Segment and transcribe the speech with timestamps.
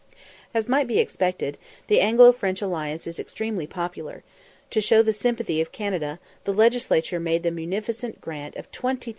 [0.51, 4.23] As might be expected, the Anglo French alliance is extremely popular:
[4.71, 9.09] to show the sympathy of Canada, the Legislature made the munificent grant of 20,000_l.